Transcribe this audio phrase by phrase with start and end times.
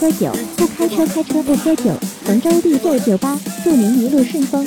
[0.00, 1.92] 喝酒不开车开车不喝酒。
[2.24, 4.66] 衡州帝舵酒吧祝您一路顺风。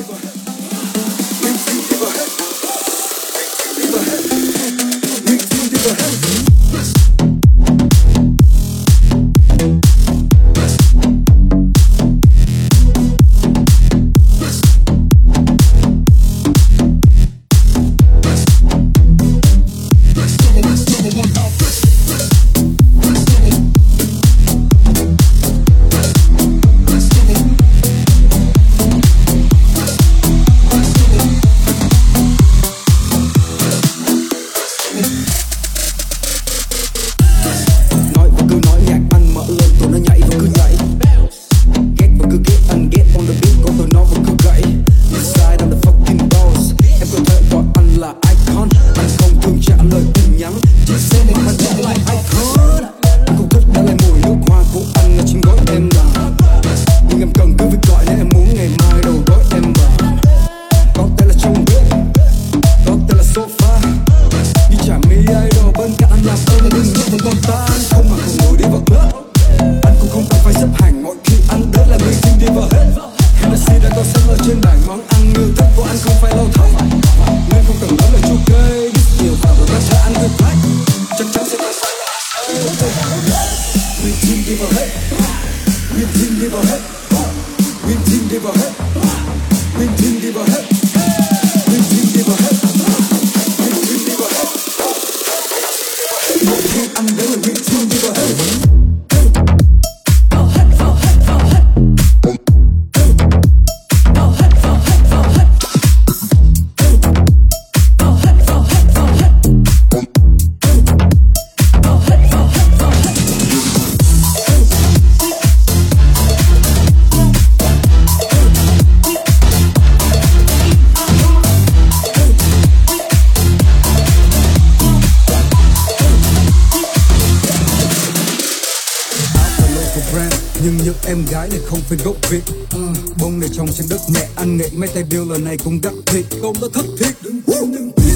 [131.14, 132.42] em gái này không phải gốc việt.
[132.72, 132.88] Ừ.
[133.20, 135.94] Bông này trong trên đất mẹ ăn nghệ mấy tay bill lần này cũng đặc
[136.06, 137.16] thịt công đã thất thiệt.
[137.22, 138.14] Đừng quên đừng biết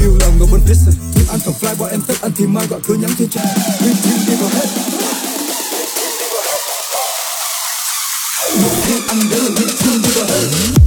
[0.00, 0.94] điều là người bên listen
[1.28, 3.40] ăn còn fly bọn em thích ăn thì mai gọi cứ nhắn tin cho.
[3.80, 4.66] Mình tin đi vào hết.
[8.62, 10.77] Một khi ăn đến là mình tin đi vào hết.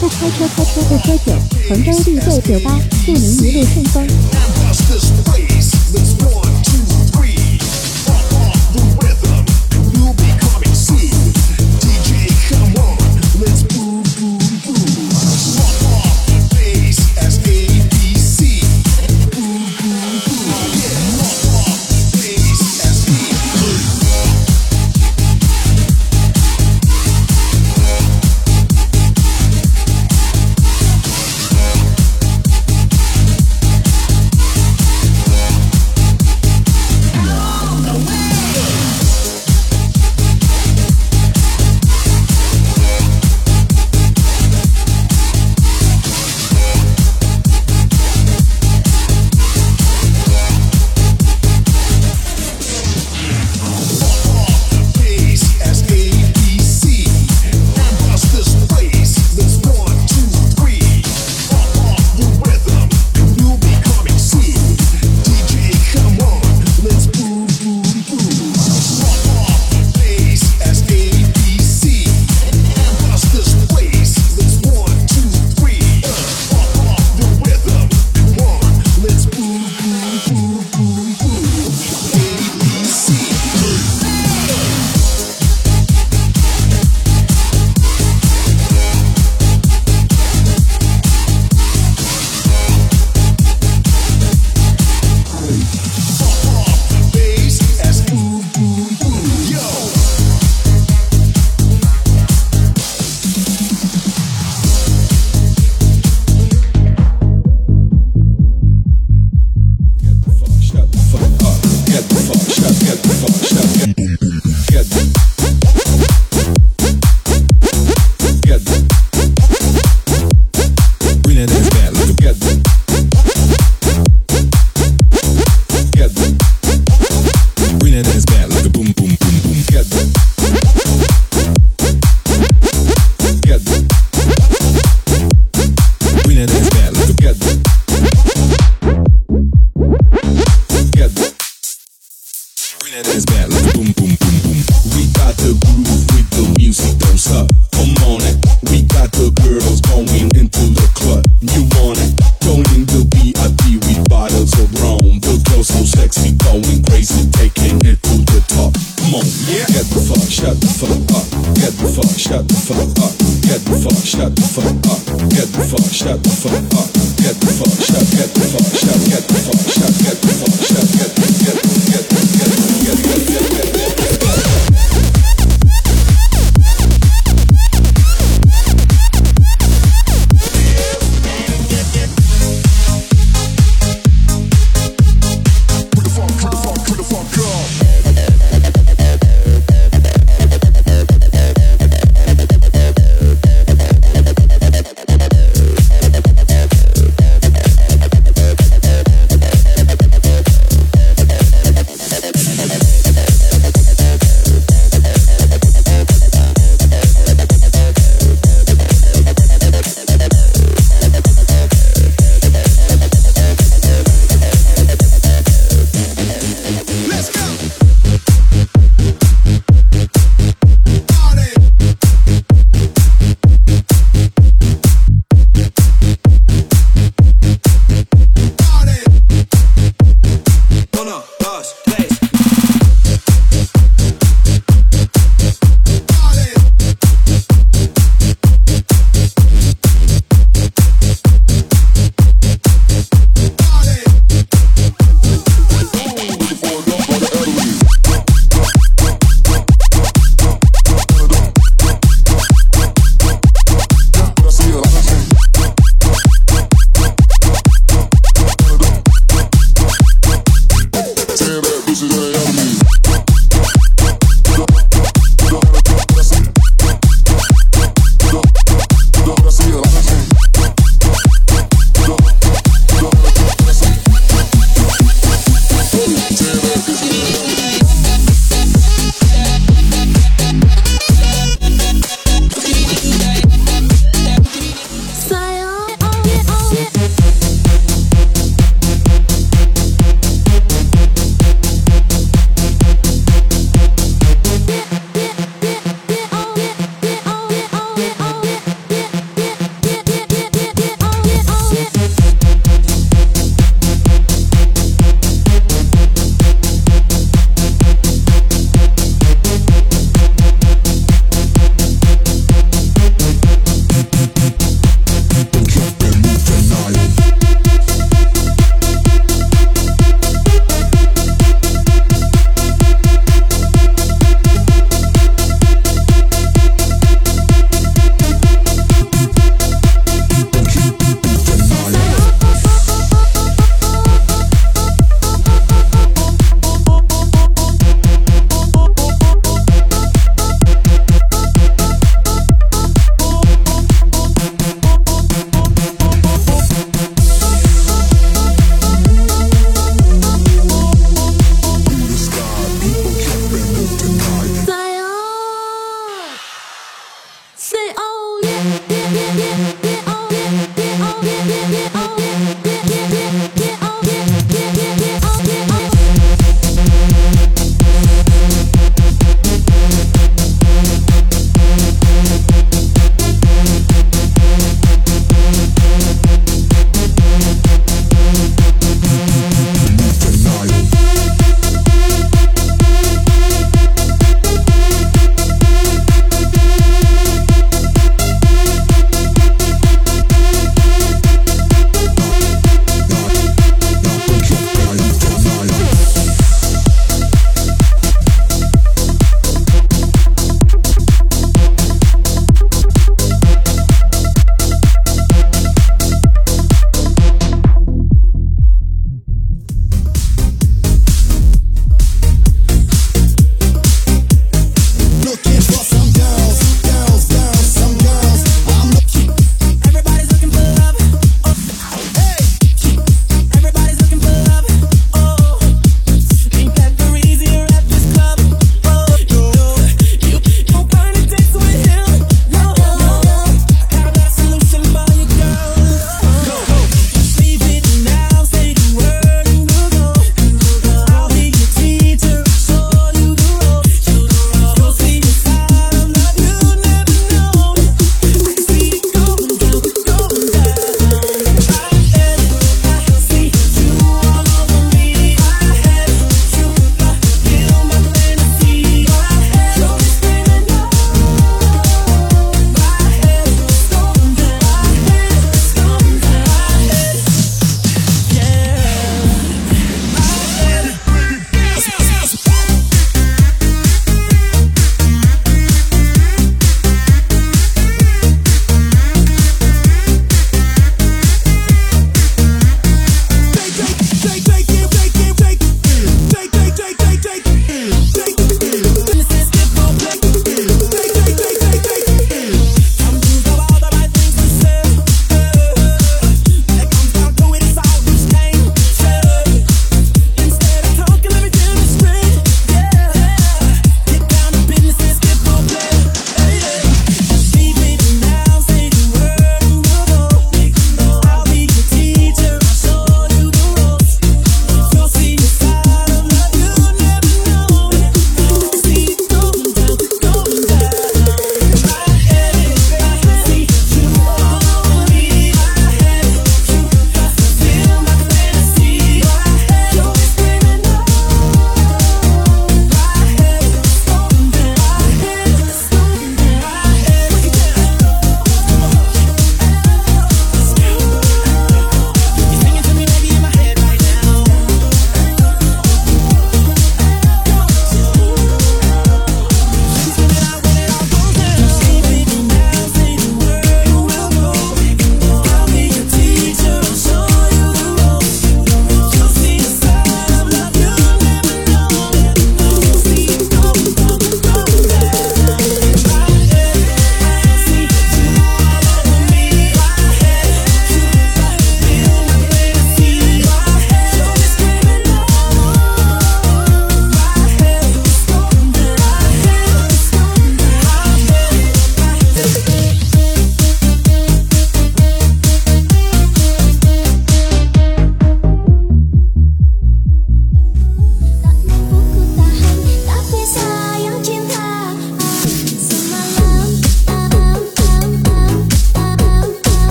[0.00, 1.32] 不开车，开车不喝酒。
[1.68, 4.06] 杭州绿豆酒吧，祝您一路顺风。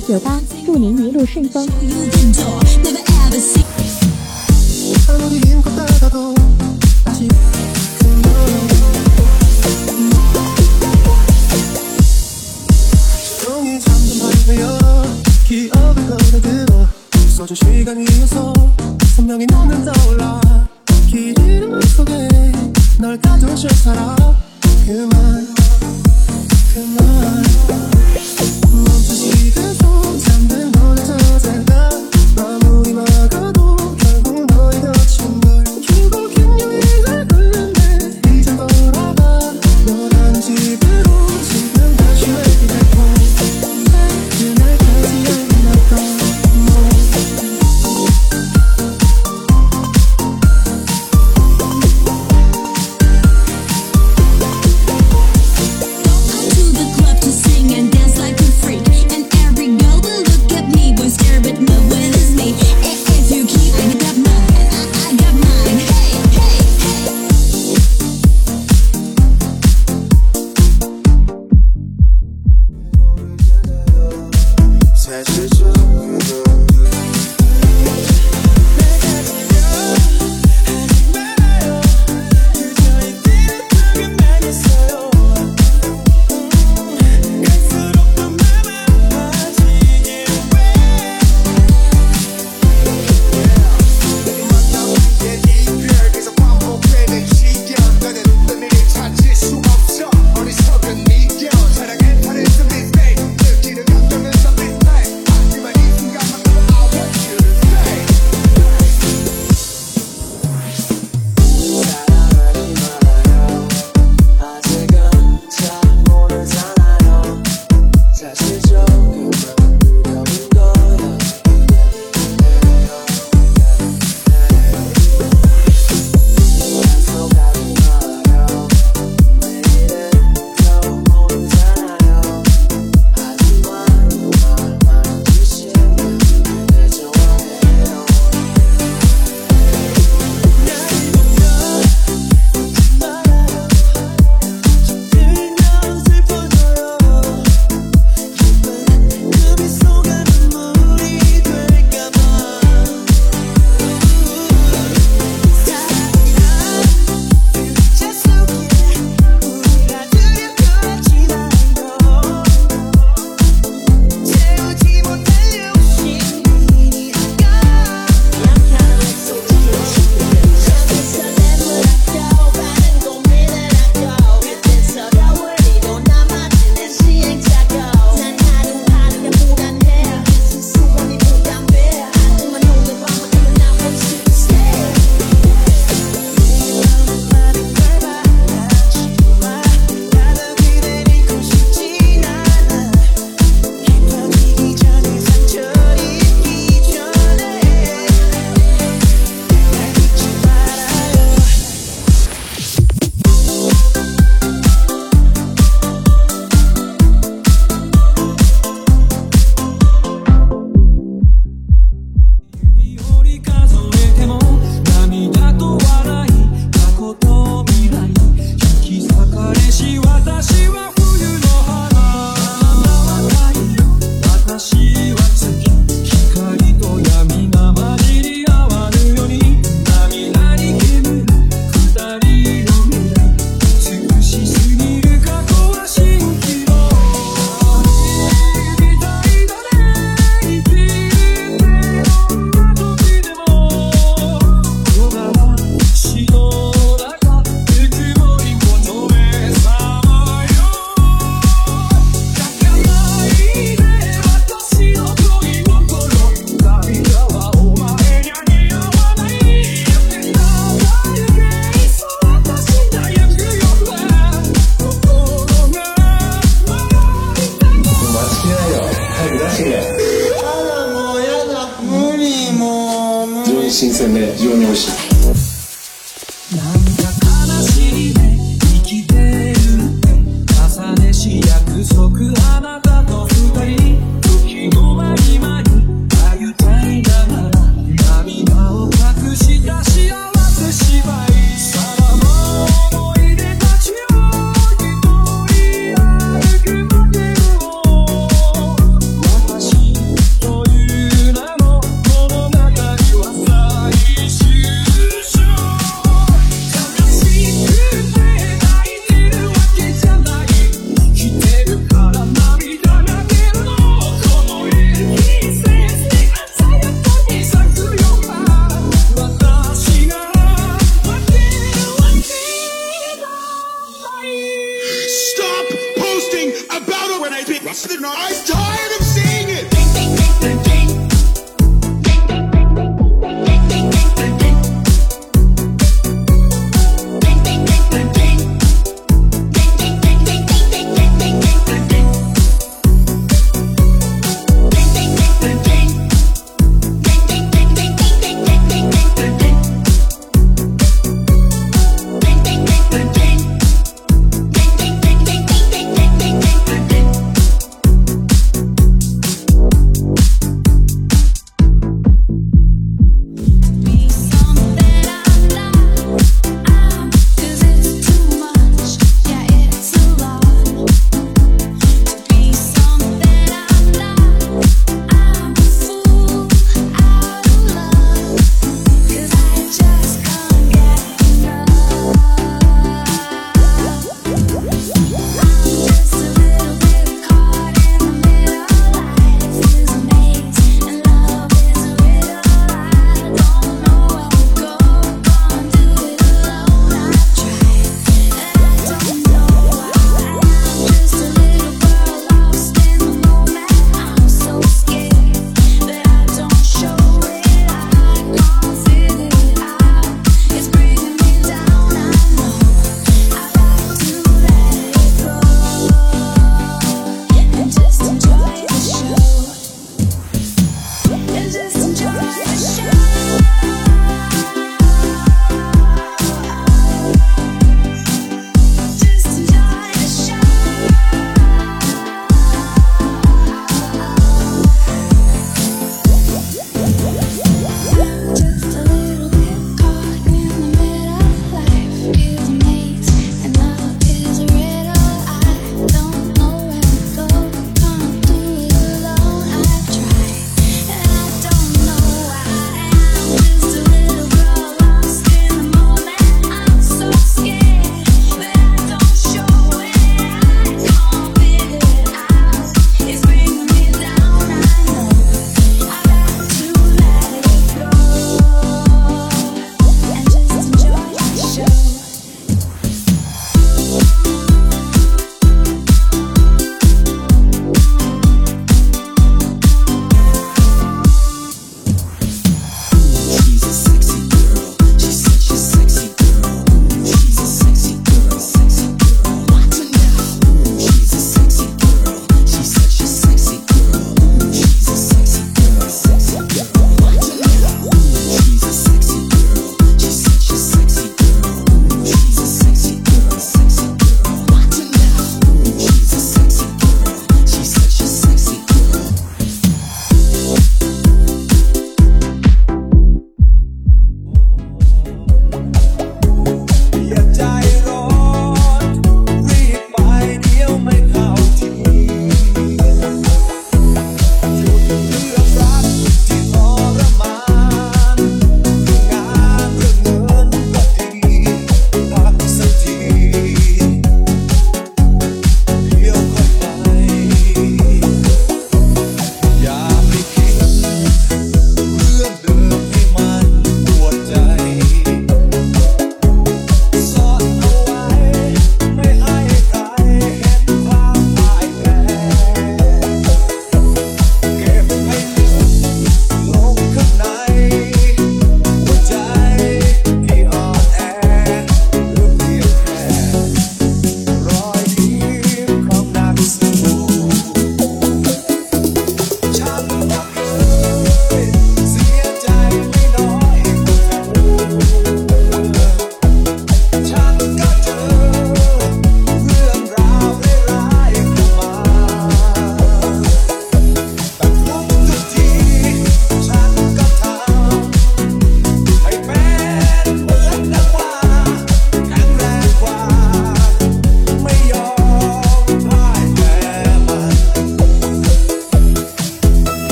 [0.00, 0.35] 州 DJ 酒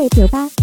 [0.00, 0.59] 贝酒吧